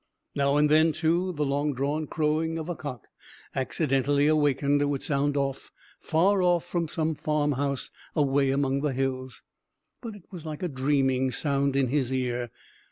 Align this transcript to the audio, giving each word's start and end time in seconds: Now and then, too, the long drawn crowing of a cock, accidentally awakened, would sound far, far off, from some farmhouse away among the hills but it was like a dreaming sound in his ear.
Now 0.33 0.57
and 0.57 0.67
then, 0.67 0.93
too, 0.93 1.31
the 1.31 1.45
long 1.45 1.75
drawn 1.75 2.07
crowing 2.07 2.57
of 2.57 2.69
a 2.69 2.75
cock, 2.75 3.05
accidentally 3.53 4.25
awakened, 4.25 4.81
would 4.89 5.03
sound 5.03 5.35
far, 5.35 5.53
far 5.99 6.41
off, 6.41 6.65
from 6.65 6.87
some 6.87 7.13
farmhouse 7.13 7.91
away 8.15 8.49
among 8.49 8.81
the 8.81 8.93
hills 8.93 9.43
but 10.01 10.15
it 10.15 10.23
was 10.31 10.43
like 10.43 10.63
a 10.63 10.67
dreaming 10.67 11.29
sound 11.29 11.75
in 11.75 11.89
his 11.89 12.11
ear. 12.11 12.49